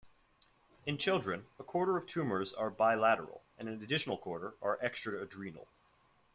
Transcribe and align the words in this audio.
In 0.87 0.97
children, 0.97 1.45
a 1.59 1.63
quarter 1.63 1.95
of 1.95 2.07
tumors 2.07 2.55
are 2.55 2.71
bilateral, 2.71 3.43
and 3.59 3.69
an 3.69 3.83
additional 3.83 4.17
quarter 4.17 4.55
are 4.59 4.79
extra-adrenal. 4.81 5.67